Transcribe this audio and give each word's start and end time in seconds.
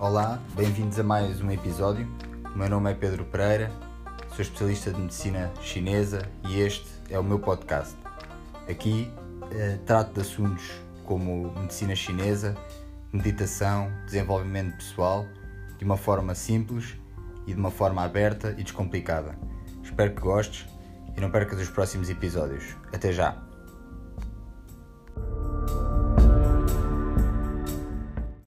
Olá, 0.00 0.40
bem-vindos 0.56 0.98
a 0.98 1.02
mais 1.02 1.42
um 1.42 1.50
episódio. 1.50 2.08
O 2.54 2.58
meu 2.58 2.70
nome 2.70 2.90
é 2.90 2.94
Pedro 2.94 3.22
Pereira, 3.26 3.70
sou 4.30 4.40
especialista 4.40 4.90
de 4.90 4.98
medicina 4.98 5.52
chinesa 5.60 6.26
e 6.48 6.58
este 6.58 6.88
é 7.10 7.18
o 7.18 7.22
meu 7.22 7.38
podcast. 7.38 7.94
Aqui 8.66 9.12
eh, 9.52 9.78
trato 9.84 10.14
de 10.14 10.22
assuntos 10.22 10.72
como 11.04 11.52
medicina 11.60 11.94
chinesa, 11.94 12.56
meditação, 13.12 13.92
desenvolvimento 14.06 14.74
pessoal, 14.76 15.26
de 15.76 15.84
uma 15.84 15.98
forma 15.98 16.34
simples 16.34 16.96
e 17.46 17.52
de 17.52 17.60
uma 17.60 17.70
forma 17.70 18.02
aberta 18.02 18.54
e 18.56 18.62
descomplicada. 18.62 19.38
Espero 19.84 20.14
que 20.14 20.22
gostes 20.22 20.66
e 21.14 21.20
não 21.20 21.30
percas 21.30 21.60
os 21.60 21.68
próximos 21.68 22.08
episódios. 22.08 22.74
Até 22.90 23.12
já! 23.12 23.49